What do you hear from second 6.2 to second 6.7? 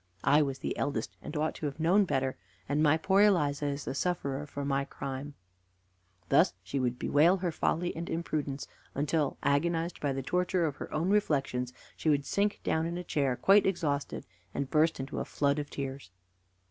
Thus would